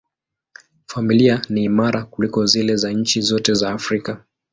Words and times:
Familia 0.87 1.41
ni 1.49 1.63
imara 1.63 2.05
kuliko 2.05 2.45
zile 2.45 2.75
za 2.75 2.91
nchi 2.91 3.21
zote 3.21 3.53
za 3.53 3.69
Afrika. 3.71 4.23